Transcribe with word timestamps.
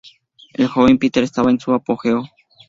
El 0.53 0.65
joven 0.67 0.97
Peter 0.97 1.21
estaba 1.23 1.51
en 1.51 1.59
su 1.59 1.75
apogeo. 1.75 2.23